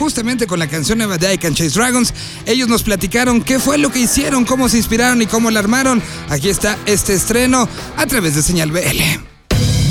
justamente 0.00 0.46
con 0.46 0.58
la 0.58 0.66
canción 0.66 0.96
nueva 0.96 1.18
de 1.18 1.34
I 1.34 1.36
Can 1.36 1.54
Chase 1.54 1.78
Dragons. 1.78 2.14
Ellos 2.46 2.68
nos 2.68 2.82
platicaron 2.82 3.42
qué 3.42 3.58
fue 3.58 3.76
lo 3.76 3.92
que 3.92 3.98
hicieron, 3.98 4.46
cómo 4.46 4.66
se 4.70 4.78
inspiraron 4.78 5.20
y 5.20 5.26
cómo 5.26 5.50
la 5.50 5.60
armaron. 5.60 6.02
Aquí 6.30 6.48
está 6.48 6.78
este 6.86 7.12
estreno 7.12 7.68
a 7.98 8.06
través 8.06 8.34
de 8.34 8.42
Señal 8.42 8.72
BL. 8.72 9.02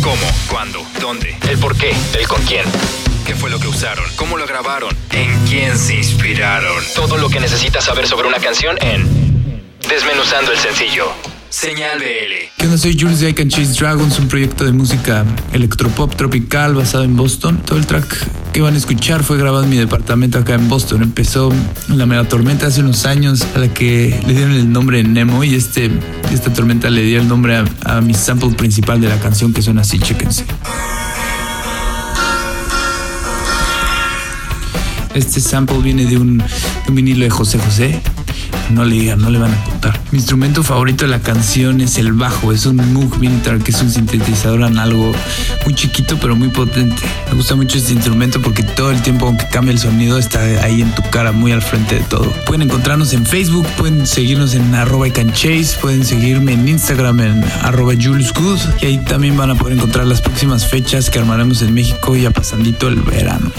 ¿Cómo? 0.01 0.25
¿Cuándo? 0.49 0.83
¿Dónde? 0.99 1.37
¿El 1.47 1.59
por 1.59 1.77
qué? 1.77 1.93
¿El 2.19 2.27
con 2.27 2.41
quién? 2.43 2.65
¿Qué 3.23 3.35
fue 3.35 3.51
lo 3.51 3.59
que 3.59 3.67
usaron? 3.67 4.05
¿Cómo 4.15 4.35
lo 4.39 4.47
grabaron? 4.47 4.97
¿En 5.11 5.45
quién 5.47 5.77
se 5.77 5.94
inspiraron? 5.94 6.83
Todo 6.96 7.17
lo 7.17 7.29
que 7.29 7.39
necesitas 7.39 7.85
saber 7.85 8.07
sobre 8.07 8.28
una 8.28 8.39
canción 8.39 8.78
en 8.81 9.07
Desmenuzando 9.87 10.51
el 10.51 10.57
sencillo. 10.57 11.28
Señal 11.50 11.97
BL. 11.97 12.63
Yo 12.63 12.78
soy 12.78 12.97
Jules 13.00 13.22
de 13.22 13.29
I 13.29 13.34
Can 13.34 13.49
Chase 13.49 13.74
Dragons, 13.74 14.20
un 14.20 14.28
proyecto 14.28 14.66
de 14.66 14.72
música 14.72 15.26
electropop 15.52 16.16
tropical 16.16 16.76
basado 16.76 17.04
en 17.04 17.16
Boston. 17.16 17.62
Todo 17.66 17.80
el 17.80 17.88
track 17.88 18.52
que 18.54 18.62
van 18.62 18.76
a 18.76 18.77
escuchar 18.77 19.23
fue 19.23 19.38
grabado 19.38 19.63
en 19.63 19.70
mi 19.70 19.77
departamento 19.77 20.38
acá 20.38 20.54
en 20.54 20.70
Boston. 20.70 21.02
Empezó 21.02 21.52
la 21.88 22.05
mega 22.05 22.23
tormenta 22.26 22.67
hace 22.67 22.81
unos 22.81 23.05
años 23.05 23.48
a 23.55 23.59
la 23.59 23.73
que 23.73 24.20
le 24.27 24.34
dieron 24.34 24.52
el 24.54 24.71
nombre 24.71 25.04
Nemo 25.04 25.43
y 25.43 25.55
este, 25.55 25.90
esta 26.31 26.54
tormenta 26.54 26.91
le 26.91 27.02
dio 27.02 27.20
el 27.20 27.27
nombre 27.27 27.55
a, 27.55 27.66
a 27.85 28.02
mi 28.02 28.13
sample 28.13 28.52
principal 28.52 29.02
de 29.02 29.09
la 29.09 29.20
canción 29.20 29.52
que 29.52 29.63
suena 29.63 29.81
así, 29.81 29.98
chéquense. 29.98 30.45
Este 35.16 35.41
sample 35.41 35.79
viene 35.79 36.05
de 36.05 36.18
un, 36.18 36.38
de 36.38 36.45
un 36.88 36.95
vinilo 36.95 37.23
de 37.23 37.31
José 37.31 37.57
José. 37.57 37.99
No 38.69 38.85
le 38.85 38.95
digan, 38.95 39.19
no 39.19 39.29
le 39.29 39.39
van 39.39 39.51
a 39.51 39.63
contar. 39.63 39.99
Mi 40.11 40.19
instrumento 40.19 40.63
favorito 40.63 41.05
de 41.05 41.11
la 41.11 41.19
canción 41.19 41.81
es 41.81 41.97
el 41.97 42.13
bajo. 42.13 42.51
Es 42.51 42.65
un 42.65 42.77
Moog 42.93 43.17
Minitar, 43.19 43.59
que 43.59 43.71
es 43.71 43.81
un 43.81 43.89
sintetizador 43.89 44.63
análogo 44.63 45.11
muy 45.65 45.73
chiquito 45.73 46.17
pero 46.21 46.35
muy 46.35 46.49
potente. 46.49 47.01
Me 47.29 47.35
gusta 47.35 47.55
mucho 47.55 47.77
este 47.77 47.93
instrumento 47.93 48.41
porque 48.41 48.63
todo 48.63 48.91
el 48.91 49.01
tiempo, 49.01 49.27
aunque 49.27 49.47
cambie 49.47 49.73
el 49.73 49.79
sonido, 49.79 50.17
está 50.17 50.41
ahí 50.63 50.81
en 50.81 50.93
tu 50.93 51.01
cara, 51.09 51.31
muy 51.31 51.51
al 51.51 51.61
frente 51.61 51.95
de 51.95 52.01
todo. 52.01 52.31
Pueden 52.45 52.63
encontrarnos 52.63 53.13
en 53.13 53.25
Facebook, 53.25 53.65
pueden 53.77 54.05
seguirnos 54.05 54.53
en 54.53 54.73
arroba 54.76 55.07
Chase, 55.09 55.77
pueden 55.81 56.05
seguirme 56.05 56.54
en 56.54 56.67
Instagram 56.67 57.20
en 57.20 57.43
arroba 57.61 57.93
Jules 57.99 58.33
Good 58.33 58.59
y 58.81 58.85
ahí 58.85 58.98
también 58.99 59.35
van 59.35 59.51
a 59.51 59.55
poder 59.55 59.77
encontrar 59.77 60.05
las 60.05 60.21
próximas 60.21 60.67
fechas 60.67 61.09
que 61.09 61.20
armaremos 61.20 61.61
en 61.61 61.73
México 61.73 62.15
ya 62.15 62.31
pasandito 62.31 62.87
el 62.87 63.01
verano. 63.01 63.51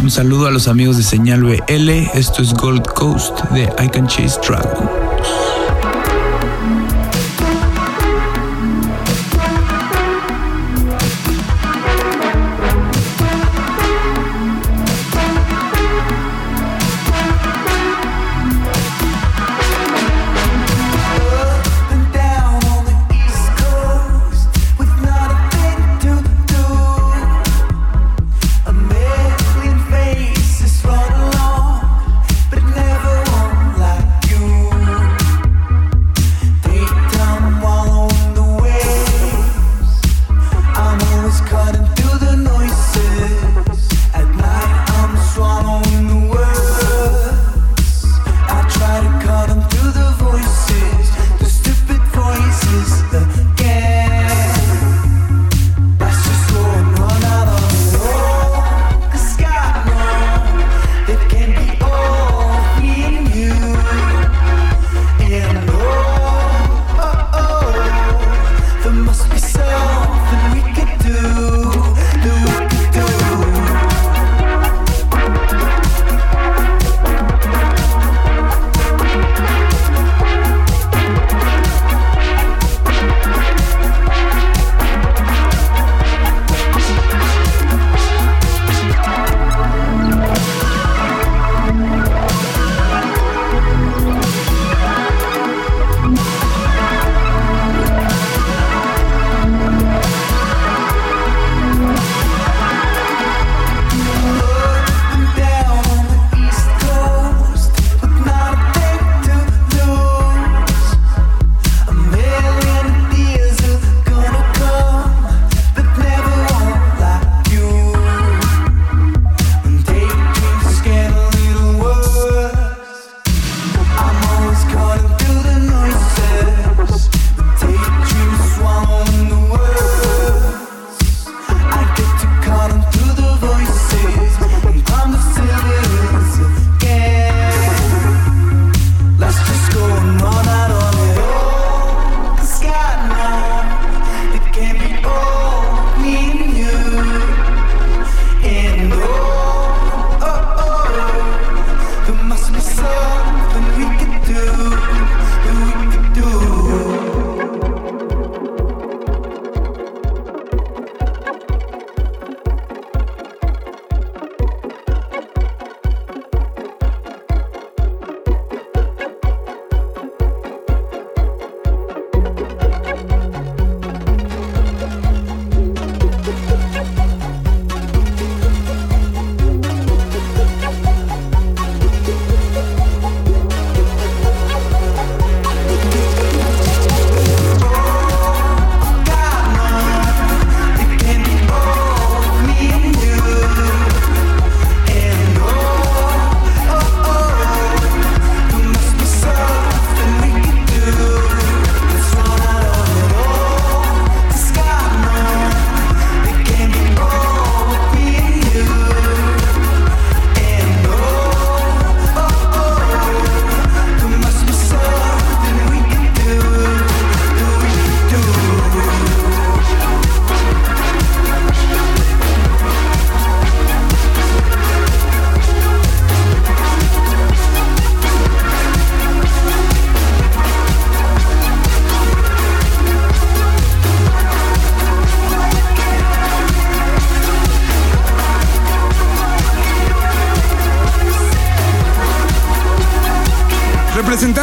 Un 0.00 0.10
saludo 0.10 0.46
a 0.46 0.50
los 0.50 0.68
amigos 0.68 0.96
de 0.96 1.02
Señal 1.02 1.42
BL. 1.42 1.90
Esto 2.14 2.42
es 2.42 2.54
Gold 2.54 2.86
Coast 2.86 3.40
de 3.50 3.64
I 3.82 3.88
Can 3.88 4.06
Chase 4.06 4.40
Dragon. 4.46 4.88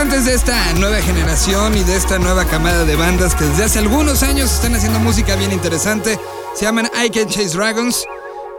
Representantes 0.09 0.25
de 0.25 0.33
esta 0.33 0.73
nueva 0.79 1.01
generación 1.01 1.77
y 1.77 1.83
de 1.83 1.95
esta 1.95 2.17
nueva 2.17 2.45
camada 2.45 2.83
de 2.83 2.95
bandas 2.95 3.35
que 3.35 3.45
desde 3.45 3.65
hace 3.65 3.79
algunos 3.79 4.23
años 4.23 4.51
están 4.51 4.73
haciendo 4.75 4.99
música 4.99 5.35
bien 5.35 5.51
interesante. 5.51 6.19
Se 6.55 6.65
llaman 6.65 6.89
I 6.95 7.09
Can 7.09 7.27
Chase 7.27 7.55
Dragons 7.55 8.05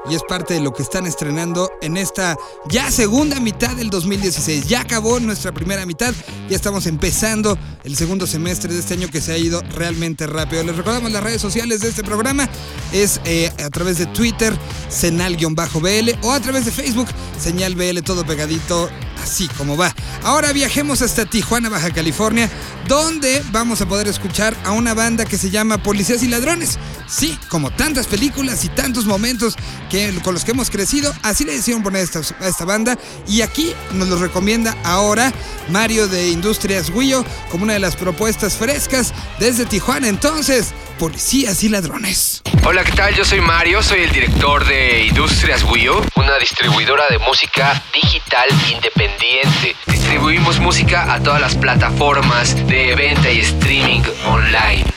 y 0.08 0.14
es 0.14 0.22
parte 0.22 0.54
de 0.54 0.60
lo 0.60 0.72
que 0.72 0.82
están 0.82 1.06
estrenando 1.06 1.70
en 1.82 1.96
esta 1.96 2.36
ya 2.68 2.90
segunda 2.90 3.40
mitad 3.40 3.74
del 3.76 3.90
2016. 3.90 4.66
Ya 4.66 4.82
acabó 4.82 5.18
nuestra 5.18 5.52
primera 5.52 5.84
mitad, 5.86 6.14
ya 6.48 6.56
estamos 6.56 6.86
empezando 6.86 7.58
el 7.84 7.96
segundo 7.96 8.26
semestre 8.26 8.72
de 8.72 8.80
este 8.80 8.94
año 8.94 9.08
que 9.08 9.20
se 9.20 9.32
ha 9.32 9.38
ido 9.38 9.62
realmente 9.74 10.26
rápido. 10.26 10.62
Les 10.62 10.76
recordamos 10.76 11.10
las 11.10 11.22
redes 11.22 11.42
sociales 11.42 11.80
de 11.80 11.88
este 11.88 12.04
programa, 12.04 12.48
es 12.92 13.20
eh, 13.24 13.50
a 13.64 13.70
través 13.70 13.98
de 13.98 14.06
Twitter, 14.06 14.56
senal-bl 14.88 16.18
o 16.22 16.32
a 16.32 16.40
través 16.40 16.64
de 16.64 16.70
Facebook, 16.70 17.08
señal 17.38 17.74
BL 17.74 18.00
todo 18.02 18.24
pegadito, 18.24 18.88
así 19.22 19.48
como 19.56 19.76
va. 19.76 19.94
Ahora 20.22 20.52
viajemos 20.52 21.02
hasta 21.02 21.26
Tijuana, 21.26 21.68
Baja 21.68 21.90
California, 21.90 22.50
donde 22.88 23.42
vamos 23.52 23.80
a 23.80 23.86
poder 23.86 24.08
escuchar 24.08 24.56
a 24.64 24.72
una 24.72 24.94
banda 24.94 25.24
que 25.24 25.38
se 25.38 25.50
llama 25.50 25.82
Policías 25.82 26.22
y 26.22 26.28
Ladrones. 26.28 26.78
Sí, 27.06 27.38
como 27.48 27.70
tantas 27.70 28.06
películas 28.06 28.64
y 28.64 28.68
tantos 28.68 29.04
momentos 29.06 29.56
que, 29.90 30.14
con 30.22 30.34
los 30.34 30.44
que 30.44 30.52
hemos 30.52 30.70
crecido, 30.70 31.12
así 31.22 31.44
le 31.44 31.52
decidieron 31.52 31.82
poner 31.82 32.02
esta, 32.02 32.20
a 32.40 32.48
esta 32.48 32.64
banda. 32.64 32.98
Y 33.26 33.42
aquí 33.42 33.72
nos 33.92 34.08
lo 34.08 34.16
recomienda 34.16 34.76
ahora 34.84 35.32
Mario 35.70 36.08
de 36.08 36.30
Industrias 36.30 36.90
Guillo 36.90 37.24
como 37.50 37.64
una 37.64 37.74
de 37.74 37.80
las 37.80 37.96
propuestas 37.96 38.54
frescas 38.54 39.12
desde 39.38 39.66
Tijuana. 39.66 40.08
Entonces, 40.08 40.68
Policías 41.00 41.64
y 41.64 41.70
Ladrones. 41.70 42.42
Hola, 42.62 42.84
¿qué 42.84 42.92
tal? 42.92 43.14
Yo 43.14 43.24
soy 43.24 43.40
Mario, 43.40 43.82
soy 43.82 44.00
el 44.00 44.12
director 44.12 44.66
de 44.66 45.06
Industrias 45.06 45.64
Wio, 45.64 46.04
una 46.14 46.36
distribuidora 46.36 47.04
de 47.08 47.18
música 47.20 47.82
digital 47.94 48.46
independiente. 48.70 49.74
Distribuimos 49.86 50.60
música 50.60 51.10
a 51.10 51.22
todas 51.22 51.40
las 51.40 51.54
plataformas 51.54 52.54
de 52.66 52.94
venta 52.96 53.30
y 53.30 53.38
streaming 53.38 54.02
online. 54.26 54.89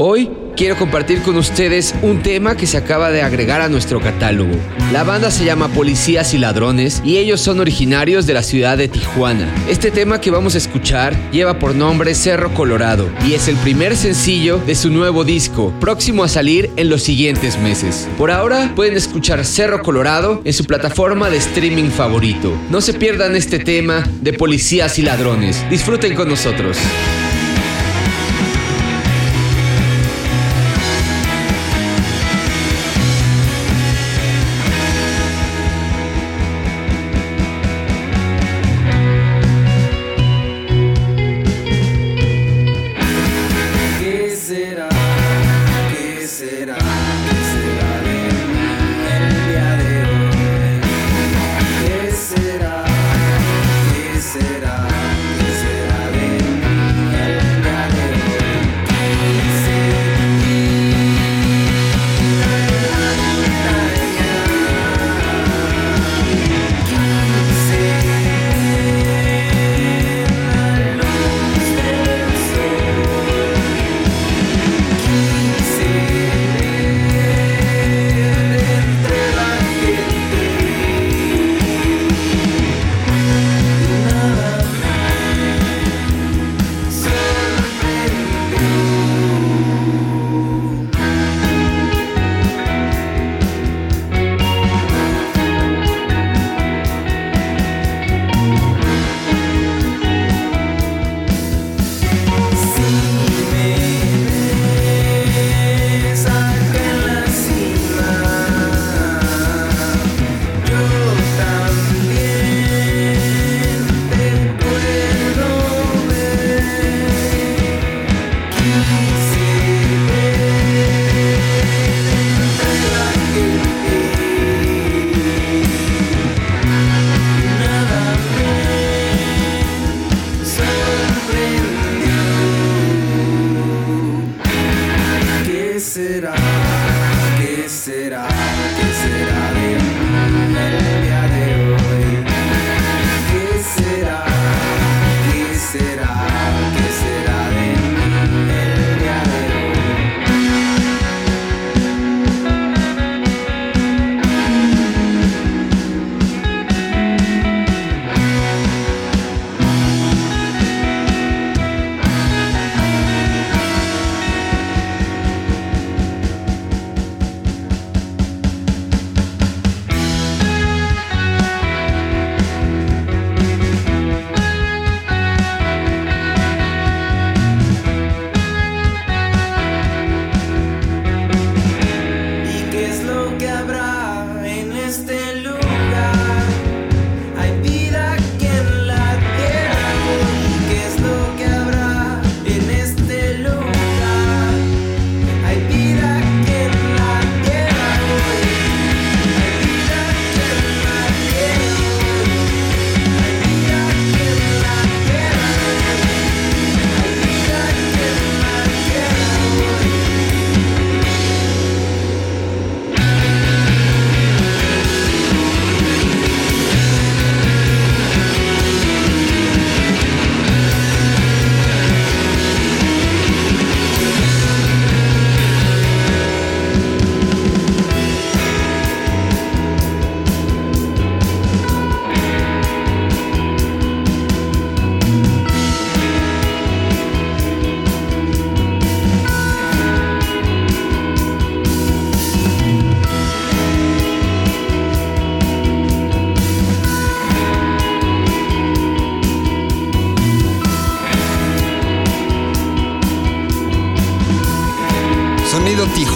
Hoy 0.00 0.30
quiero 0.54 0.76
compartir 0.76 1.22
con 1.22 1.36
ustedes 1.36 1.92
un 2.02 2.22
tema 2.22 2.56
que 2.56 2.68
se 2.68 2.76
acaba 2.76 3.10
de 3.10 3.22
agregar 3.22 3.60
a 3.60 3.68
nuestro 3.68 4.00
catálogo. 4.00 4.52
La 4.92 5.02
banda 5.02 5.32
se 5.32 5.44
llama 5.44 5.66
Policías 5.70 6.34
y 6.34 6.38
Ladrones 6.38 7.02
y 7.04 7.16
ellos 7.16 7.40
son 7.40 7.58
originarios 7.58 8.24
de 8.24 8.32
la 8.32 8.44
ciudad 8.44 8.78
de 8.78 8.86
Tijuana. 8.86 9.52
Este 9.68 9.90
tema 9.90 10.20
que 10.20 10.30
vamos 10.30 10.54
a 10.54 10.58
escuchar 10.58 11.16
lleva 11.32 11.58
por 11.58 11.74
nombre 11.74 12.14
Cerro 12.14 12.54
Colorado 12.54 13.10
y 13.26 13.34
es 13.34 13.48
el 13.48 13.56
primer 13.56 13.96
sencillo 13.96 14.58
de 14.58 14.76
su 14.76 14.88
nuevo 14.90 15.24
disco, 15.24 15.74
próximo 15.80 16.22
a 16.22 16.28
salir 16.28 16.70
en 16.76 16.90
los 16.90 17.02
siguientes 17.02 17.58
meses. 17.58 18.06
Por 18.16 18.30
ahora 18.30 18.72
pueden 18.76 18.96
escuchar 18.96 19.44
Cerro 19.44 19.82
Colorado 19.82 20.42
en 20.44 20.52
su 20.52 20.64
plataforma 20.64 21.28
de 21.28 21.38
streaming 21.38 21.90
favorito. 21.90 22.56
No 22.70 22.80
se 22.82 22.94
pierdan 22.94 23.34
este 23.34 23.58
tema 23.58 24.08
de 24.20 24.32
Policías 24.32 24.96
y 25.00 25.02
Ladrones. 25.02 25.68
Disfruten 25.68 26.14
con 26.14 26.28
nosotros. 26.28 26.78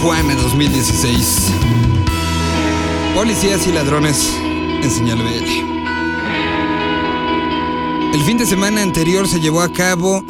Tijuana 0.03 0.35
2016. 0.35 1.53
Policías 3.15 3.65
y 3.67 3.71
ladrones 3.71 4.33
en 4.83 4.91
señal 4.91 5.19
BL. 5.19 5.47
El 8.13 8.21
fin 8.25 8.37
de 8.37 8.45
semana 8.45 8.81
anterior 8.81 9.29
se 9.29 9.39
llevó 9.39 9.61
a 9.61 9.71
cabo 9.71 10.25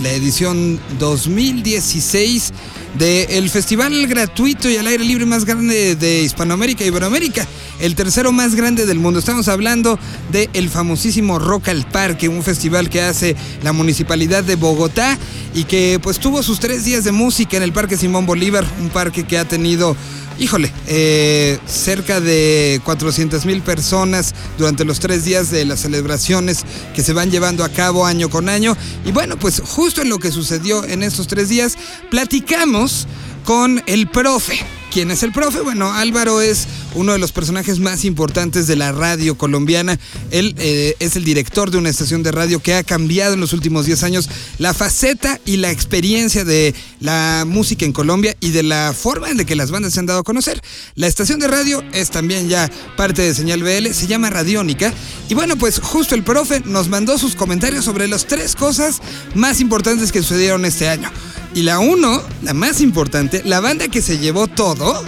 la 0.00 0.12
edición 0.12 0.78
2016 1.00 2.52
del 2.96 3.50
festival 3.50 4.06
gratuito 4.06 4.70
y 4.70 4.76
al 4.76 4.86
aire 4.86 5.02
libre 5.02 5.26
más 5.26 5.44
grande 5.44 5.96
de 5.96 6.22
Hispanoamérica 6.22 6.84
y 6.84 6.86
Iberoamérica, 6.86 7.48
el 7.80 7.94
tercero 7.94 8.32
más 8.32 8.54
grande 8.54 8.86
del 8.86 8.98
mundo. 8.98 9.18
Estamos 9.18 9.48
hablando 9.48 9.98
del 10.32 10.48
el 10.52 10.70
famosísimo 10.70 11.38
Rock 11.38 11.68
al 11.68 11.86
Parque, 11.86 12.28
un 12.28 12.42
festival 12.42 12.88
que 12.88 13.02
hace 13.02 13.36
la 13.62 13.72
municipalidad 13.72 14.44
de 14.44 14.56
Bogotá 14.56 15.18
y 15.54 15.64
que 15.64 15.98
pues 16.02 16.18
tuvo 16.18 16.42
sus 16.42 16.60
tres 16.60 16.84
días 16.84 17.04
de 17.04 17.12
música 17.12 17.56
en 17.56 17.62
el 17.62 17.72
Parque 17.72 17.96
Simón 17.96 18.26
Bolívar, 18.26 18.64
un 18.80 18.88
parque 18.88 19.24
que 19.24 19.38
ha 19.38 19.44
tenido 19.44 19.96
híjole, 20.38 20.70
eh, 20.86 21.58
cerca 21.66 22.20
de 22.20 22.80
400 22.84 23.46
mil 23.46 23.62
personas 23.62 24.34
durante 24.58 24.84
los 24.84 25.00
tres 25.00 25.24
días 25.24 25.50
de 25.50 25.64
las 25.64 25.80
celebraciones 25.80 26.64
que 26.94 27.02
se 27.02 27.12
van 27.12 27.30
llevando 27.30 27.64
a 27.64 27.70
cabo 27.70 28.06
año 28.06 28.28
con 28.28 28.48
año. 28.48 28.76
Y 29.04 29.12
bueno, 29.12 29.38
pues 29.38 29.62
justo 29.64 30.02
en 30.02 30.08
lo 30.08 30.18
que 30.18 30.32
sucedió 30.32 30.84
en 30.84 31.02
estos 31.02 31.26
tres 31.26 31.48
días, 31.48 31.76
platicamos 32.10 33.06
con 33.44 33.82
el 33.86 34.08
profe. 34.08 34.75
¿Quién 34.92 35.10
es 35.10 35.22
el 35.22 35.32
profe? 35.32 35.60
Bueno, 35.60 35.92
Álvaro 35.92 36.40
es 36.40 36.66
uno 36.94 37.12
de 37.12 37.18
los 37.18 37.32
personajes 37.32 37.80
más 37.80 38.04
importantes 38.04 38.66
de 38.66 38.76
la 38.76 38.92
radio 38.92 39.36
colombiana. 39.36 39.98
Él 40.30 40.54
eh, 40.58 40.96
es 41.00 41.16
el 41.16 41.24
director 41.24 41.70
de 41.70 41.78
una 41.78 41.90
estación 41.90 42.22
de 42.22 42.32
radio 42.32 42.60
que 42.60 42.74
ha 42.74 42.82
cambiado 42.82 43.34
en 43.34 43.40
los 43.40 43.52
últimos 43.52 43.84
10 43.84 44.02
años 44.04 44.30
la 44.58 44.72
faceta 44.72 45.38
y 45.44 45.58
la 45.58 45.70
experiencia 45.70 46.44
de 46.44 46.74
la 47.00 47.44
música 47.46 47.84
en 47.84 47.92
Colombia 47.92 48.36
y 48.40 48.50
de 48.50 48.62
la 48.62 48.94
forma 48.98 49.28
en 49.28 49.36
la 49.36 49.44
que 49.44 49.56
las 49.56 49.70
bandas 49.70 49.92
se 49.92 50.00
han 50.00 50.06
dado 50.06 50.20
a 50.20 50.24
conocer. 50.24 50.62
La 50.94 51.06
estación 51.06 51.40
de 51.40 51.48
radio 51.48 51.84
es 51.92 52.10
también 52.10 52.48
ya 52.48 52.70
parte 52.96 53.22
de 53.22 53.34
Señal 53.34 53.62
BL, 53.62 53.92
se 53.92 54.06
llama 54.06 54.30
Radiónica. 54.30 54.94
Y 55.28 55.34
bueno, 55.34 55.56
pues 55.56 55.78
justo 55.78 56.14
el 56.14 56.22
profe 56.22 56.62
nos 56.64 56.88
mandó 56.88 57.18
sus 57.18 57.36
comentarios 57.36 57.84
sobre 57.84 58.08
las 58.08 58.26
tres 58.26 58.56
cosas 58.56 59.02
más 59.34 59.60
importantes 59.60 60.10
que 60.10 60.22
sucedieron 60.22 60.64
este 60.64 60.88
año. 60.88 61.10
Y 61.56 61.62
la 61.62 61.78
uno, 61.78 62.22
la 62.42 62.52
más 62.52 62.82
importante, 62.82 63.40
la 63.42 63.60
banda 63.60 63.88
que 63.88 64.02
se 64.02 64.18
llevó 64.18 64.46
todo, 64.46 65.02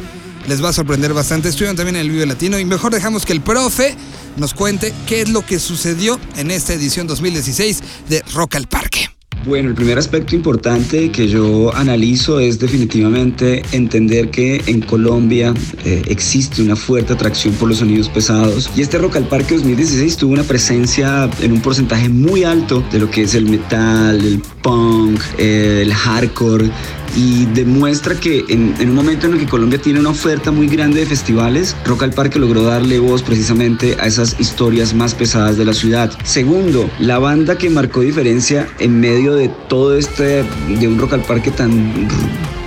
les 0.49 0.65
va 0.65 0.71
a 0.71 0.73
sorprender 0.73 1.13
bastante. 1.13 1.51
Estuvieron 1.51 1.77
también 1.77 1.97
en 1.97 2.01
el 2.01 2.11
Vive 2.11 2.25
Latino 2.25 2.59
y 2.59 2.65
mejor 2.65 2.91
dejamos 2.91 3.27
que 3.27 3.35
el 3.35 3.43
profe 3.43 3.95
nos 4.39 4.55
cuente 4.55 4.95
qué 5.07 5.21
es 5.21 5.29
lo 5.29 5.45
que 5.45 5.59
sucedió 5.59 6.19
en 6.37 6.51
esta 6.51 6.73
edición 6.73 7.07
2016 7.07 7.83
de 8.09 8.25
Rock 8.33 8.55
al 8.55 8.67
Parque. 8.67 9.18
Bueno, 9.49 9.71
el 9.71 9.75
primer 9.75 9.97
aspecto 9.97 10.37
importante 10.37 11.11
que 11.11 11.27
yo 11.27 11.75
analizo 11.75 12.39
es 12.39 12.59
definitivamente 12.59 13.63
entender 13.73 14.31
que 14.31 14.61
en 14.67 14.83
Colombia 14.83 15.55
eh, 15.87 16.03
existe 16.09 16.61
una 16.61 16.77
fuerte 16.77 17.15
atracción 17.15 17.55
por 17.55 17.71
los 17.71 17.79
sonidos 17.79 18.11
pesados. 18.11 18.71
Y 18.77 18.83
este 18.83 18.99
Rock 18.99 19.17
al 19.17 19.27
Parque 19.27 19.55
2016 19.55 20.19
tuvo 20.19 20.35
una 20.35 20.43
presencia 20.43 21.31
en 21.41 21.53
un 21.53 21.63
porcentaje 21.63 22.11
muy 22.11 22.45
alto 22.45 22.85
de 22.93 22.99
lo 22.99 23.11
que 23.11 23.23
es 23.23 23.35
el 23.35 23.47
metal, 23.47 24.21
el 24.21 24.43
punk, 24.61 25.19
el 25.39 25.95
hardcore 25.95 26.71
y 27.17 27.47
demuestra 27.47 28.15
que 28.15 28.45
en, 28.49 28.75
un 28.81 28.95
momento 28.95 29.27
en 29.27 29.35
el 29.35 29.41
que 29.41 29.47
Colombia 29.47 29.81
tiene 29.81 30.01
una 30.01 30.11
oferta 30.11 30.51
muy 30.51 30.69
grande 30.69 31.01
de 31.01 31.07
festivales, 31.07 31.77
Rock 31.85 32.05
al 32.05 32.13
Parque 32.13 32.39
logró 32.39 32.63
darle 32.63 32.99
voz 32.99 33.23
precisamente 33.23 33.97
a 34.01 34.07
esas 34.07 34.39
historias 34.39 34.95
más 34.95 35.15
pesadas 35.15 35.57
de 35.57 35.65
la 35.65 35.73
ciudad. 35.73 36.13
Segundo, 36.25 36.91
la 36.99 37.19
banda 37.19 37.57
que 37.57 37.71
marcó 37.71 38.01
diferencia 38.01 38.69
en 38.79 39.01
medio 39.01 39.35
de 39.35 39.49
todo 39.69 39.97
este, 39.97 40.45
de 40.69 40.89
un 40.89 40.99
Rock 40.99 41.15
al 41.15 41.23
Parque 41.23 41.51
tan 41.51 42.09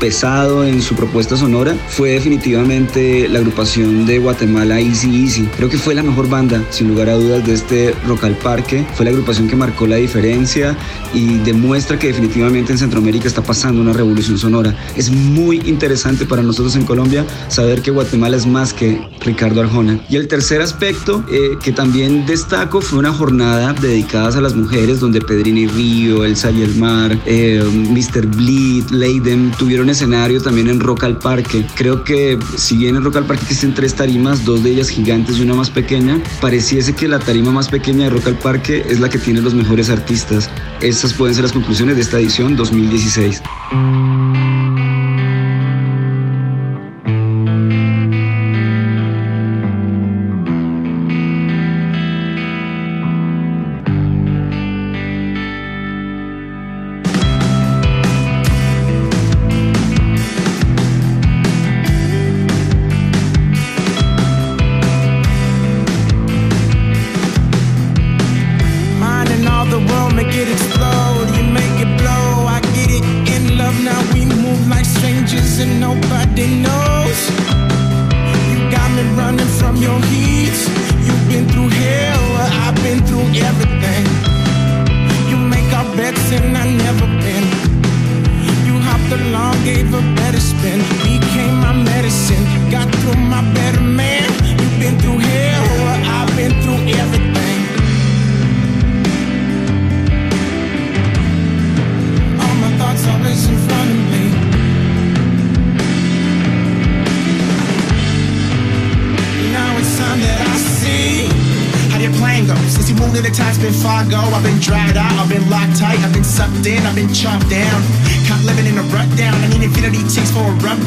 pesado 0.02 0.66
en 0.66 0.82
su 0.82 0.96
propuesta 0.96 1.38
sonora 1.38 1.76
fue 1.88 2.14
definitivamente 2.14 3.30
la 3.30 3.38
agrupación 3.38 4.08
de 4.08 4.18
Guatemala 4.18 4.82
Easy 4.82 5.24
Easy. 5.24 5.48
Creo 5.56 5.70
que 5.70 5.78
fue 5.78 5.94
la 5.94 6.02
mejor 6.02 6.28
banda, 6.28 6.66
sin 6.72 6.88
lugar 6.88 7.08
a 7.08 7.14
dudas, 7.14 7.46
de 7.46 7.54
este 7.54 7.96
Rock 8.08 8.24
al 8.24 8.36
Parque. 8.36 8.84
Fue 8.96 9.06
la 9.06 9.12
agrupación 9.12 9.48
que 9.48 9.56
marcó 9.56 9.86
la 9.86 9.98
diferencia 9.98 10.76
y 11.14 11.38
demuestra 11.40 12.00
que 12.00 12.08
definitivamente 12.08 12.72
en 12.72 12.80
Centroamérica 12.80 13.28
está 13.28 13.44
pasando 13.44 13.80
una 13.80 13.94
revolución 13.94 14.40
sonora. 14.40 14.76
Es 14.96 15.12
muy 15.12 15.62
interesante 15.66 16.26
para 16.26 16.42
nosotros 16.42 16.76
en 16.76 16.84
Colombia 16.84 17.24
saber 17.48 17.84
que 17.84 17.92
Guatemala 17.92 18.38
es 18.38 18.48
más 18.48 18.74
que 18.74 19.00
Ricardo 19.20 19.62
Arjona. 19.62 20.00
Y 20.10 20.16
el 20.16 20.28
tercer 20.28 20.62
aspecto 20.62 21.24
eh, 21.32 21.58
que 21.62 21.72
también 21.72 22.26
destaco 22.26 22.82
fue 22.82 22.98
una 22.98 23.14
jornada 23.14 23.74
dedicada 23.74 24.36
a 24.36 24.42
las 24.42 24.56
mujeres 24.56 25.00
donde 25.00 25.22
Pedrini 25.22 25.68
Río, 25.68 26.26
Elsa 26.26 26.50
y 26.50 26.64
el 26.64 26.74
Mar, 26.76 27.16
eh, 27.28 27.64
Mr. 27.64 28.26
Bleed, 28.26 28.90
Leiden 28.90 29.52
tuvieron 29.60 29.91
escenario 29.92 30.42
también 30.42 30.68
en 30.68 30.80
Rock 30.80 31.04
al 31.04 31.18
Parque. 31.18 31.66
Creo 31.76 32.04
que 32.04 32.38
si 32.58 32.78
bien 32.78 32.96
en 32.96 33.04
Rock 33.04 33.18
al 33.18 33.26
Parque 33.26 33.44
existen 33.44 33.74
tres 33.74 33.94
tarimas, 33.94 34.44
dos 34.46 34.64
de 34.64 34.72
ellas 34.72 34.90
gigantes 34.90 35.38
y 35.38 35.44
una 35.44 35.54
más 35.54 35.70
pequeña, 35.70 36.22
pareciese 36.40 36.94
que 36.94 37.08
la 37.08 37.20
tarima 37.20 37.52
más 37.52 37.70
pequeña 37.70 38.06
de 38.06 38.10
Rock 38.10 38.28
al 38.28 38.38
Parque 38.38 38.86
es 38.90 39.00
la 39.00 39.10
que 39.10 39.20
tiene 39.20 39.42
los 39.42 39.54
mejores 39.54 39.90
artistas. 39.90 40.50
Estas 40.82 41.14
pueden 41.14 41.36
ser 41.36 41.44
las 41.44 41.54
conclusiones 41.54 41.96
de 41.96 42.02
esta 42.02 42.20
edición 42.20 42.56
2016. 42.56 43.42
your 79.82 80.00
heat. 80.02 80.21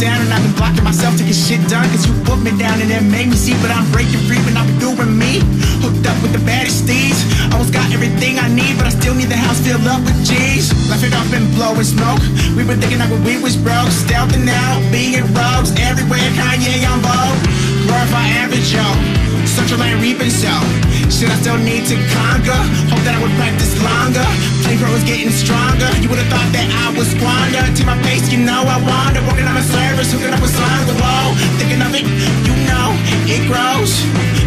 down 0.04 0.20
and 0.20 0.28
I've 0.28 0.44
been 0.44 0.52
blocking 0.60 0.84
myself 0.84 1.16
to 1.16 1.24
get 1.24 1.32
shit 1.32 1.64
done. 1.72 1.88
Cause 1.88 2.04
you 2.04 2.12
put 2.28 2.36
me 2.44 2.52
down 2.60 2.76
and 2.84 2.92
then 2.92 3.08
made 3.10 3.32
me 3.32 3.36
see 3.36 3.56
But 3.64 3.72
I'm 3.72 3.88
breaking 3.90 4.20
free 4.28 4.36
when 4.44 4.56
I'm 4.60 4.68
doing 4.76 5.16
me. 5.16 5.40
Hooked 5.80 6.04
up 6.04 6.20
with 6.20 6.36
the 6.36 6.44
baddest 6.44 6.84
steeds 6.84 7.24
Almost 7.48 7.72
got 7.72 7.88
everything 7.90 8.38
I 8.38 8.52
need 8.52 8.76
But 8.76 8.86
I 8.86 8.92
still 8.92 9.16
need 9.16 9.32
the 9.32 9.40
house 9.40 9.58
filled 9.64 9.88
up 9.88 10.04
with 10.04 10.18
G's. 10.28 10.68
Left 10.92 11.02
it 11.02 11.16
off 11.16 11.32
and 11.32 11.48
blowing 11.56 11.88
smoke. 11.88 12.20
We 12.52 12.68
been 12.68 12.78
thinking 12.78 13.00
that 13.00 13.08
when 13.08 13.24
we 13.24 13.40
was 13.40 13.56
broke 13.56 13.88
Stealthing 13.88 14.44
out, 14.46 14.84
being 14.92 15.24
rogues. 15.32 15.72
Everywhere 15.80 16.28
Kanye 16.36 16.84
on 16.84 17.00
vogue 17.00 17.40
Glorify 17.88 18.28
average, 18.44 18.68
yo. 18.76 19.33
Such 19.54 19.70
a 19.70 19.78
my 19.78 19.94
reaping 20.02 20.34
show. 20.34 20.58
Shit, 21.06 21.30
I 21.30 21.38
still 21.38 21.54
need 21.62 21.86
to 21.86 21.94
conquer. 22.10 22.58
Hope 22.90 22.98
that 23.06 23.14
I 23.14 23.22
would 23.22 23.30
practice 23.38 23.70
longer. 23.78 24.26
Play 24.66 24.74
pro 24.74 24.90
is 24.98 25.06
getting 25.06 25.30
stronger. 25.30 25.86
You 26.02 26.10
would've 26.10 26.26
thought 26.26 26.50
that 26.50 26.66
I 26.66 26.90
was 26.90 27.06
squander. 27.14 27.62
To 27.62 27.82
my 27.86 27.94
face, 28.02 28.34
you 28.34 28.42
know 28.42 28.66
I 28.66 28.82
wander. 28.82 29.22
Working 29.30 29.46
on 29.46 29.54
my 29.54 29.62
service, 29.62 30.10
hooking 30.10 30.34
up 30.34 30.42
with 30.42 30.50
songs. 30.50 30.90
Whoa, 30.98 31.38
thinking 31.62 31.78
of 31.86 31.94
it, 31.94 32.02
you 32.42 32.54
know 32.66 32.98
it 33.30 33.46
grows. 33.46 33.94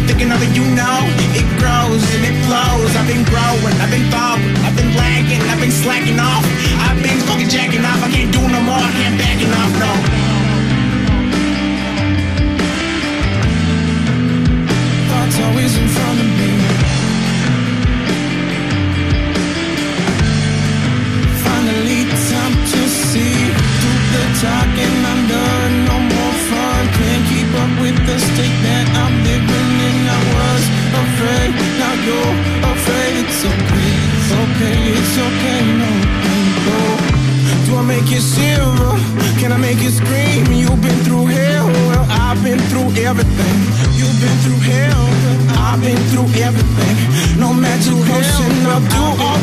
Thinking 0.04 0.28
of 0.28 0.44
it, 0.44 0.52
you 0.52 0.64
know 0.76 1.00
it 1.32 1.48
grows 1.56 2.04
and 2.12 2.28
it 2.28 2.36
flows. 2.44 2.92
I've 2.92 3.08
been 3.08 3.24
growing, 3.32 3.76
I've 3.80 3.88
been 3.88 4.12
falling, 4.12 4.52
I've 4.60 4.76
been 4.76 4.92
lagging, 4.92 5.40
I've 5.48 5.60
been 5.60 5.72
slacking 5.72 6.20
off. 6.20 6.44
I've 6.84 7.00
been 7.00 7.16
fucking 7.24 7.47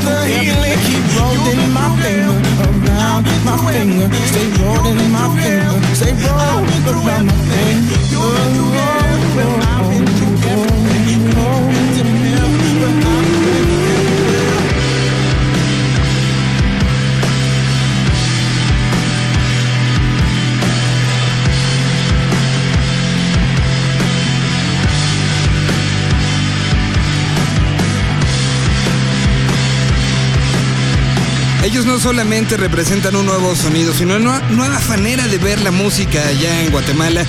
the 0.04 0.16
healing. 0.28 0.80
Keep 0.86 1.06
rolling 1.18 1.64
my 1.74 1.88
finger 2.02 2.36
around 2.66 3.24
my 3.48 3.56
finger. 3.72 4.08
Stay 4.32 4.48
rolling 4.62 5.12
my 5.12 5.26
finger. 5.38 5.80
Stay 5.96 6.14
rolling 6.26 6.76
around 6.88 7.28
my 7.28 7.40
finger. 7.50 7.96
Ellos 31.76 31.88
no 31.88 32.00
solamente 32.00 32.56
representan 32.56 33.18
un 33.18 33.26
nuevo 33.26 33.54
sonido, 33.54 33.94
sino 33.94 34.16
una 34.16 34.40
nueva 34.52 34.80
manera 34.88 35.28
de 35.28 35.38
ver 35.38 35.60
la 35.60 35.72
música 35.72 36.26
allá 36.26 36.64
en 36.64 36.72
Guatemala. 36.72 37.26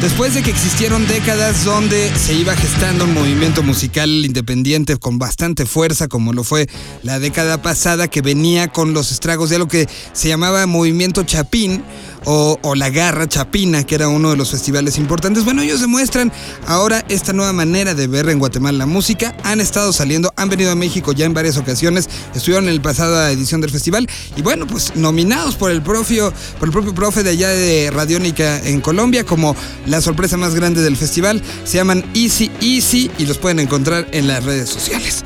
Después 0.00 0.32
de 0.32 0.42
que 0.42 0.48
existieron 0.48 1.06
décadas 1.06 1.66
donde 1.66 2.10
se 2.16 2.32
iba 2.32 2.56
gestando 2.56 3.04
un 3.04 3.12
movimiento 3.12 3.62
musical 3.62 4.08
independiente 4.08 4.96
con 4.96 5.18
bastante 5.18 5.66
fuerza, 5.66 6.08
como 6.08 6.32
lo 6.32 6.44
fue 6.44 6.66
la 7.02 7.18
década 7.18 7.60
pasada, 7.60 8.08
que 8.08 8.22
venía 8.22 8.68
con 8.68 8.94
los 8.94 9.12
estragos 9.12 9.50
de 9.50 9.56
algo 9.56 9.68
que 9.68 9.86
se 10.14 10.28
llamaba 10.28 10.66
Movimiento 10.66 11.22
Chapín 11.24 11.84
o, 12.24 12.58
La 12.74 12.90
Garra 12.90 13.28
Chapina, 13.28 13.84
que 13.84 13.94
era 13.94 14.08
uno 14.08 14.30
de 14.30 14.36
los 14.36 14.50
festivales 14.50 14.98
importantes. 14.98 15.44
Bueno, 15.44 15.62
ellos 15.62 15.80
demuestran 15.80 16.32
ahora 16.66 17.04
esta 17.08 17.32
nueva 17.32 17.52
manera 17.52 17.94
de 17.94 18.06
ver 18.06 18.28
en 18.28 18.38
Guatemala 18.38 18.78
la 18.78 18.86
música. 18.86 19.36
Han 19.44 19.60
estado 19.60 19.92
saliendo, 19.92 20.32
han 20.36 20.48
venido 20.48 20.72
a 20.72 20.74
México 20.74 21.12
ya 21.12 21.26
en 21.26 21.34
varias 21.34 21.56
ocasiones, 21.56 22.08
estuvieron 22.34 22.68
en 22.68 22.76
la 22.76 22.82
pasada 22.82 23.30
edición 23.30 23.60
del 23.60 23.70
festival 23.70 24.08
y 24.36 24.42
bueno, 24.42 24.66
pues 24.66 24.96
nominados 24.96 25.54
por 25.56 25.70
el 25.70 25.82
por 25.84 26.68
el 26.68 26.72
propio 26.72 26.94
profe 26.94 27.22
de 27.22 27.30
allá 27.30 27.48
de 27.50 27.90
Radiónica 27.92 28.58
en 28.60 28.80
Colombia 28.80 29.24
como 29.24 29.54
la 29.86 30.00
sorpresa 30.00 30.36
más 30.36 30.54
grande 30.54 30.82
del 30.82 30.96
festival. 30.96 31.42
Se 31.64 31.76
llaman 31.76 32.04
Easy 32.14 32.50
Easy 32.60 33.10
y 33.18 33.26
los 33.26 33.38
pueden 33.38 33.60
encontrar 33.60 34.08
en 34.12 34.26
las 34.26 34.44
redes 34.44 34.70
sociales. 34.70 35.24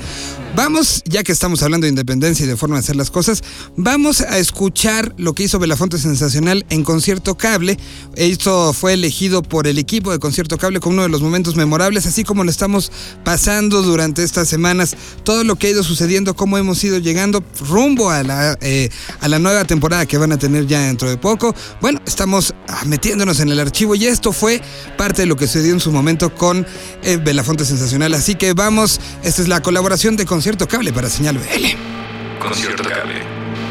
Vamos, 0.57 1.03
ya 1.05 1.23
que 1.23 1.31
estamos 1.31 1.63
hablando 1.63 1.85
de 1.85 1.91
independencia 1.91 2.45
y 2.45 2.49
de 2.49 2.57
forma 2.57 2.77
de 2.77 2.81
hacer 2.81 2.97
las 2.97 3.11
cosas, 3.11 3.45
vamos 3.77 4.23
a 4.23 4.39
escuchar 4.39 5.15
lo 5.17 5.33
que 5.33 5.45
hizo 5.45 5.59
Belafonte 5.59 5.99
Sensacional 5.99 6.65
en 6.71 6.85
Concierto 6.85 7.37
Cable. 7.37 7.79
Esto 8.17 8.73
fue 8.73 8.95
elegido 8.95 9.43
por 9.43 9.67
el 9.67 9.79
equipo 9.79 10.11
de 10.11 10.19
Concierto 10.19 10.57
Cable 10.57 10.81
como 10.81 10.95
uno 10.95 11.03
de 11.03 11.11
los 11.11 11.23
momentos 11.23 11.55
memorables, 11.55 12.07
así 12.07 12.25
como 12.25 12.45
lo 12.45 12.51
estamos 12.51 12.91
pasando 13.25 13.83
durante 13.83 14.25
estas 14.25 14.49
semanas, 14.49 14.97
todo 15.23 15.45
lo 15.45 15.57
que 15.57 15.69
ha 15.69 15.71
ido 15.71 15.85
sucediendo, 15.85 16.35
cómo 16.35 16.59
hemos 16.59 16.83
ido 16.83 16.99
llegando 16.99 17.45
rumbo 17.69 18.11
a 18.11 18.23
la, 18.23 18.59
eh, 18.61 18.89
a 19.21 19.29
la 19.29 19.39
nueva 19.39 19.65
temporada 19.65 20.07
que 20.07 20.19
van 20.19 20.33
a 20.33 20.39
tener 20.39 20.67
ya 20.67 20.81
dentro 20.81 21.09
de 21.09 21.19
poco. 21.19 21.55
Bueno, 21.81 22.01
estamos 22.07 22.55
ah, 22.69 22.83
metiéndonos 22.87 23.39
en 23.41 23.51
el 23.51 23.61
archivo 23.61 23.95
y 23.95 24.07
esto 24.07 24.33
fue 24.33 24.61
parte 24.97 25.23
de 25.23 25.27
lo 25.27 25.37
que 25.37 25.47
sucedió 25.47 25.75
en 25.75 25.81
su 25.81 25.93
momento 25.93 26.35
con 26.35 26.67
eh, 27.03 27.17
Belafonte 27.17 27.65
Sensacional. 27.65 28.15
Así 28.15 28.35
que 28.35 28.55
vamos, 28.55 29.01
esta 29.23 29.43
es 29.43 29.49
la 29.49 29.63
colaboración 29.63 30.17
de 30.17 30.25
Concierto 30.25 30.38
Cable 30.69 30.93
para 30.93 31.09
Señal 31.09 31.37
BL. 31.37 32.39
Concierto 32.39 32.85
Cable. 32.85 33.23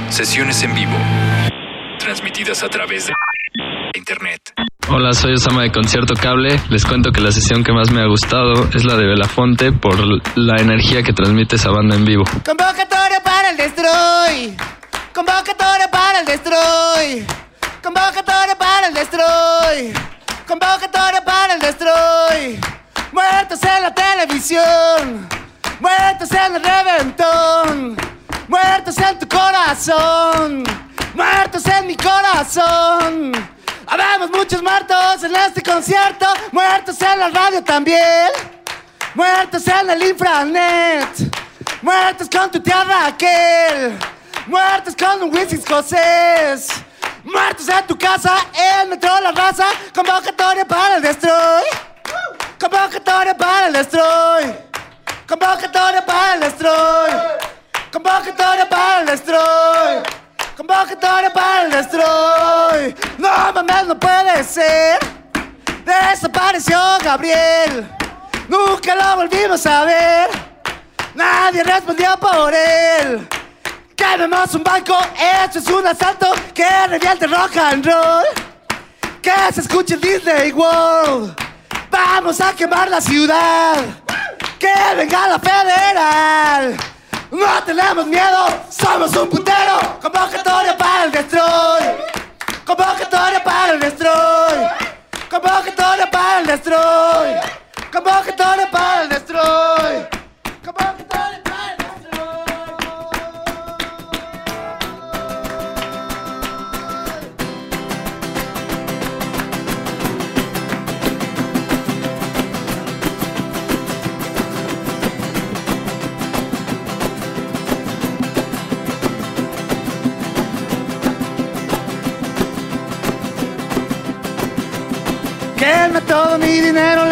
Sesiones 0.10 0.62
en 0.64 0.76
vivo. 0.76 0.92
Transmitidas 1.98 2.62
a 2.62 2.68
través 2.68 3.08
de 3.08 3.14
Internet. 3.96 4.42
Hola, 4.90 5.14
soy 5.14 5.36
Osama 5.36 5.62
de 5.64 5.72
Concierto 5.72 6.14
Cable. 6.16 6.60
Les 6.70 6.86
cuento 6.86 7.12
que 7.12 7.22
la 7.22 7.32
sesión 7.32 7.64
que 7.64 7.72
más 7.72 7.90
me 7.92 8.02
ha 8.02 8.06
gustado 8.08 8.68
es 8.74 8.84
la 8.84 8.98
de 8.98 9.06
Belafonte 9.06 9.72
por 9.72 9.98
la 10.38 10.58
energía 10.58 11.04
que 11.04 11.14
transmite 11.14 11.56
esa 11.56 11.70
banda 11.70 11.96
en 11.96 12.04
vivo. 12.04 12.26
Convocatoria 12.46 13.22
para 13.24 13.52
el 13.52 13.58
destroy. 13.58 14.58
Convocatoria 15.14 15.90
para 15.90 16.20
el 16.20 16.26
destroy. 16.26 17.26
Convocatoria 17.82 18.58
para 18.58 18.88
el 18.88 18.94
destroy. 18.94 19.94
Convocatoria 20.46 21.24
para 21.24 21.54
el 21.54 21.62
destroy. 21.62 22.60
Muertos 23.14 23.60
en 23.64 23.84
la 23.84 23.94
televisión. 23.94 25.47
Muertos 25.80 26.32
en 26.32 26.56
el 26.56 26.64
reventón. 26.64 27.98
Muertos 28.48 28.98
en 28.98 29.20
tu 29.20 29.28
corazón. 29.28 30.64
Muertos 31.14 31.66
en 31.68 31.88
mi 31.88 31.96
corazón. 31.96 33.32
Habemos 33.86 34.32
muchos 34.32 34.64
muertos 34.64 35.24
en 35.24 35.36
este 35.36 35.62
concierto. 35.62 36.26
Muertos 36.52 37.00
en 37.02 37.20
la 37.20 37.30
radio 37.30 37.64
también. 37.64 38.30
Muertos 39.14 39.68
en 39.68 39.90
el 39.92 40.04
infranet. 40.04 41.10
Muertos 41.84 42.28
con 42.30 42.50
tu 42.50 42.60
tía 42.60 42.84
Raquel. 42.84 43.98
Muertos 44.48 44.96
con 44.96 45.24
un 45.24 45.34
whisky 45.34 45.56
escocés. 45.56 46.70
Muertos 47.24 47.68
en 47.70 47.86
tu 47.86 47.98
casa, 47.98 48.36
el 48.82 48.90
metro 48.90 49.12
la 49.22 49.32
raza. 49.32 49.66
Convocatoria 49.94 50.66
para 50.66 50.96
el 50.96 51.04
destroy. 51.04 51.64
Convocatoria 52.60 53.38
para 53.38 53.68
el 53.68 53.74
destroy. 53.74 54.67
Convocatoria 55.28 56.06
para 56.06 56.36
el 56.36 56.40
destroy. 56.40 57.12
Convocatoria 57.92 58.70
para 58.70 59.00
el 59.02 59.06
destroy. 59.08 60.04
Convocatoria 60.56 61.34
para 61.34 61.64
el 61.64 61.72
destroy. 61.72 62.96
No 63.18 63.52
mames, 63.54 63.88
no 63.88 64.00
puede 64.00 64.42
ser. 64.46 64.98
Desapareció 65.84 66.80
Gabriel. 67.04 67.90
Nunca 68.48 68.96
lo 68.96 69.18
volvimos 69.18 69.66
a 69.66 69.84
ver. 69.84 70.30
Nadie 71.14 71.62
respondió 71.62 72.18
por 72.18 72.54
él. 72.54 73.28
Quememos 73.98 74.56
un 74.56 74.64
banco, 74.64 74.98
esto 75.44 75.60
es 75.60 75.68
un 75.68 75.86
asalto 75.86 76.34
que 76.54 76.88
revierte 76.88 77.28
rock 77.28 77.58
and 77.58 77.86
roll. 77.86 78.24
Que 79.22 79.34
se 79.54 79.60
escuche 79.60 79.98
Disney 79.98 80.54
World. 80.54 81.36
Vamos 81.92 82.40
a 82.40 82.54
quemar 82.54 82.90
la 82.90 83.02
ciudad. 83.02 84.07
Que 84.60 84.96
venga 84.96 85.28
la 85.28 85.40
federal. 85.40 86.78
No 87.32 87.64
tenemos 87.64 88.06
miedo, 88.08 88.48
somos 88.70 89.16
un 89.16 89.30
putero. 89.30 90.00
Convocatoria 90.02 90.76
para 90.78 91.04
el 91.04 91.12
destroy. 91.12 91.84
Convocatoria 92.66 93.44
para 93.44 93.74
el 93.74 93.80
destroy. 93.80 94.68
Convocatoria 95.30 96.10
para 96.10 96.40
el 96.40 96.48
destroy. 96.48 97.36
Convocatoria 97.92 98.72
para 98.72 99.02
el 99.02 99.10
destroy. 99.10 100.10
Convocatoria 100.64 101.12
para 101.12 101.34
el 101.34 101.44
destroy. 101.44 101.47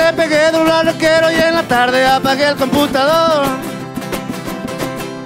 Le 0.06 0.14
pegué 0.14 0.52
duro 0.52 0.72
al 0.72 0.86
rockero 0.86 1.32
y 1.32 1.36
en 1.36 1.56
la 1.56 1.64
tarde 1.64 2.06
apagué 2.06 2.50
el 2.50 2.56
computador. 2.56 3.48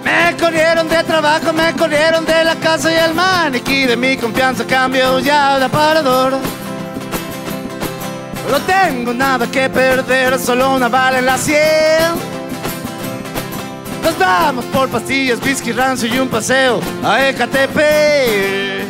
Me 0.06 0.38
corrieron 0.38 0.88
de 0.88 1.04
trabajo, 1.04 1.52
me 1.52 1.74
corrieron 1.74 2.26
de 2.26 2.46
la 2.46 2.56
casa 2.56 2.89
y 2.92 2.96
el 2.96 3.13
maniquí 3.13 3.86
de 3.86 3.98
mi 3.98 4.15
confianza 4.15 4.63
cambió 4.65 5.20
ya 5.20 5.60
de 5.60 5.65
aparador. 5.65 6.34
No 8.50 8.60
tengo 8.62 9.13
nada 9.13 9.48
que 9.48 9.70
perder, 9.70 10.39
solo 10.39 10.76
una 10.76 10.88
bala 10.88 11.20
en 11.20 11.26
la 11.26 11.38
sien. 11.38 12.12
Nos 14.02 14.18
vamos 14.18 14.63
por 14.65 14.88
pastillas, 14.88 15.39
whisky 15.44 15.74
rancio 15.74 16.08
y 16.08 16.20
un 16.20 16.30
paseo 16.30 16.80
a 17.04 17.28
Ecatepec. 17.28 18.88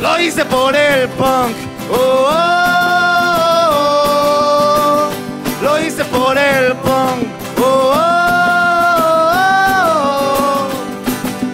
Lo 0.00 0.18
hice 0.18 0.44
por 0.46 0.74
el 0.74 1.06
punk. 1.10 1.54
Oh, 1.90 2.30
oh. 2.30 2.75
Hice 5.96 6.04
por 6.10 6.36
el 6.36 6.74
punk. 6.76 7.26
Oh, 7.58 7.62
oh, 7.64 7.96
oh. 9.88 10.68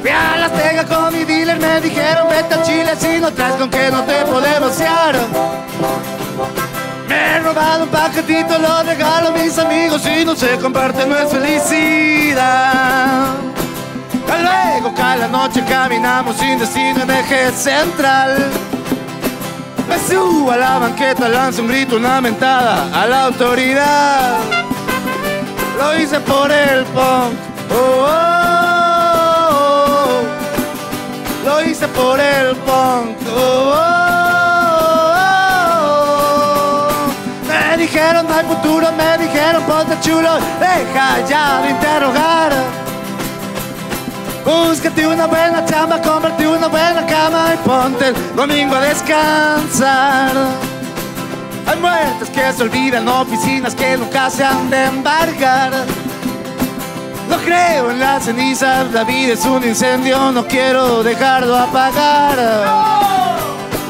Fui 0.01 0.11
a 0.11 0.37
Las 0.37 0.53
Vegas 0.57 0.87
con 0.87 1.13
mi 1.17 1.23
dealer, 1.23 1.61
me 1.61 1.81
dijeron 1.81 2.29
vete 2.29 2.55
a 2.55 2.63
Chile 2.65 2.97
si 2.99 3.21
no 3.21 3.31
traes 3.31 3.55
con 3.55 3.71
que 3.71 3.89
no 3.93 4.03
te 4.03 4.25
podemos 4.25 4.73
fiar. 4.75 5.15
Me 7.09 7.37
he 7.37 7.39
robado 7.39 7.85
un 7.85 7.91
paquetito, 7.91 8.59
lo 8.59 8.83
regalo 8.83 9.29
a 9.29 9.31
mis 9.31 9.57
amigos 9.61 10.05
y 10.07 10.25
no 10.25 10.35
se 10.35 10.59
comparte, 10.59 11.07
no 11.07 11.17
es 11.17 11.31
felicidad. 11.31 13.27
Luego 14.27 14.93
cae 14.97 15.19
la 15.19 15.29
noche, 15.29 15.63
caminamos 15.69 16.37
sin 16.37 16.59
destino 16.59 17.05
en 17.05 17.11
eje 17.13 17.53
central. 17.53 18.51
Me 19.89 19.99
subo 19.99 20.51
a 20.53 20.57
la 20.57 20.79
banqueta, 20.79 21.29
lanzo 21.29 21.63
un 21.63 21.69
grito, 21.69 21.97
una 21.97 22.21
mentada 22.21 22.89
a 22.93 23.07
la 23.07 23.25
autoridad. 23.27 24.39
Lo 25.79 25.99
hice 25.99 26.21
por 26.21 26.51
el 26.51 26.85
punk. 26.87 27.35
Oh, 27.71 28.07
oh, 28.07 28.13
oh. 29.51 30.23
Lo 31.45 31.65
hice 31.65 31.89
por 31.89 32.21
el 32.21 32.57
punk. 32.57 33.17
Oh, 33.35 33.73
oh. 33.75 33.93
Me 37.49 37.77
dijeron 37.77 38.27
no 38.27 38.35
hay 38.35 38.45
futuro, 38.45 38.93
me 38.93 39.19
dijeron 39.19 39.63
ponte 39.65 39.99
chulo, 40.01 40.39
deja 40.61 41.21
ya 41.29 41.61
de 41.63 41.71
interrogar. 41.71 42.82
Búscate 44.45 45.07
una 45.07 45.27
buena 45.27 45.65
chamba, 45.65 46.03
cómprate 46.03 46.49
una 46.49 46.67
buena 46.67 47.07
cama 47.07 47.55
y 47.55 47.57
ponte 47.67 48.09
el 48.09 48.15
domingo 48.35 48.75
a 48.75 48.81
descansar. 48.81 50.33
Hay 51.67 51.79
muertes 51.79 52.29
que 52.31 52.53
se 52.53 52.63
olvidan, 52.65 53.07
oficinas 53.07 53.75
que 53.75 53.97
nunca 53.97 54.29
se 54.31 54.43
han 54.45 54.69
de 54.69 54.85
embargar. 54.87 55.73
No 57.31 57.37
creo 57.39 57.93
en 57.93 58.01
las 58.01 58.25
cenizas, 58.25 58.93
la 58.93 59.05
vida 59.05 59.35
es 59.35 59.45
un 59.45 59.63
incendio, 59.63 60.33
no 60.33 60.45
quiero 60.47 61.05
dejarlo 61.05 61.57
apagar. 61.57 62.37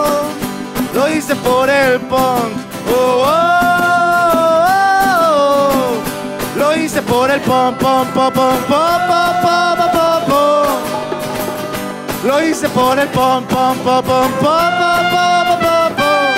oh. 0.07 0.95
Lo 0.95 1.09
hice 1.09 1.35
por 1.37 1.69
el 1.69 1.99
punk. 2.01 2.64
El 7.35 7.41
pom 7.41 7.75
pom 7.77 8.07
pom 8.15 8.33
pom 8.33 8.57
pom 8.69 9.01
pom 9.09 9.35
pom 9.43 9.79
pom 9.93 10.25
pom. 10.29 10.67
Lo 12.25 12.43
hice 12.43 12.69
por 12.69 12.99
el 12.99 13.09
pom 13.09 13.45
pom 13.45 13.77
pom 13.79 14.03
pom 14.05 14.33
pom 14.41 14.73
pom 14.81 15.11
pom 15.11 15.59
pom 15.63 15.95
pom. 15.97 16.33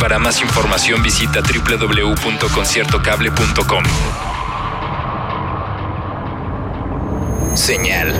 Para 0.00 0.18
más 0.18 0.40
información 0.42 1.02
visita 1.02 1.40
www.conciertocable.com. 1.40 3.84
Señal. 7.54 8.14